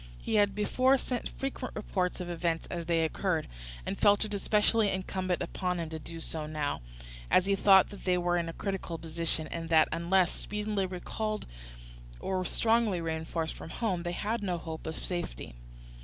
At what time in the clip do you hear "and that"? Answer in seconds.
9.49-9.87